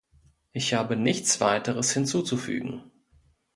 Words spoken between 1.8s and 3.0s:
hinzuzufügen.